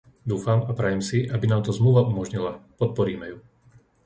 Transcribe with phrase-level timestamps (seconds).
[0.31, 2.53] Dúfam a prajem si, aby nám to Zmluva umožnila.
[2.81, 3.37] Podporíme ju.